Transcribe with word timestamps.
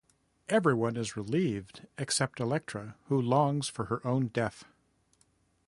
Everyone 0.49 0.97
is 0.97 1.15
relieved 1.15 1.85
except 1.95 2.39
Electra, 2.39 2.95
who 3.05 3.21
longs 3.21 3.67
for 3.69 3.85
her 3.85 4.03
own 4.03 4.29
death. 4.29 4.63